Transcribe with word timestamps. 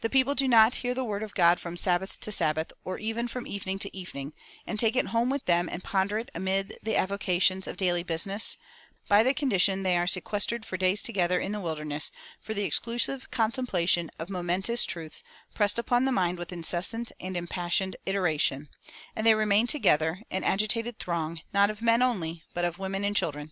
The 0.00 0.08
people 0.08 0.36
do 0.36 0.46
not 0.46 0.76
hear 0.76 0.94
the 0.94 1.02
word 1.02 1.24
of 1.24 1.34
God 1.34 1.58
from 1.58 1.76
Sabbath 1.76 2.20
to 2.20 2.30
Sabbath, 2.30 2.72
or 2.84 2.98
even 3.00 3.26
from 3.26 3.48
evening 3.48 3.80
to 3.80 3.96
evening, 3.96 4.32
and 4.64 4.78
take 4.78 4.94
it 4.94 5.08
home 5.08 5.28
with 5.28 5.46
them 5.46 5.68
and 5.68 5.82
ponder 5.82 6.18
it 6.20 6.30
amid 6.36 6.78
the 6.84 6.94
avocations 6.96 7.66
of 7.66 7.76
daily 7.76 8.04
business; 8.04 8.58
by 9.08 9.24
the 9.24 9.34
conditions, 9.34 9.82
they 9.82 9.96
are 9.98 10.06
sequestered 10.06 10.64
for 10.64 10.76
days 10.76 11.02
together 11.02 11.40
in 11.40 11.50
the 11.50 11.58
wilderness 11.58 12.12
for 12.40 12.54
the 12.54 12.62
exclusive 12.62 13.28
contemplation 13.32 14.08
of 14.20 14.30
momentous 14.30 14.84
truths 14.84 15.24
pressed 15.52 15.80
upon 15.80 16.04
the 16.04 16.12
mind 16.12 16.38
with 16.38 16.52
incessant 16.52 17.10
and 17.18 17.36
impassioned 17.36 17.96
iteration; 18.06 18.68
and 19.16 19.26
they 19.26 19.34
remain 19.34 19.66
together, 19.66 20.22
an 20.30 20.44
agitated 20.44 21.00
throng, 21.00 21.40
not 21.52 21.70
of 21.70 21.82
men 21.82 22.02
only, 22.02 22.44
but 22.54 22.64
of 22.64 22.78
women 22.78 23.02
and 23.04 23.16
children. 23.16 23.50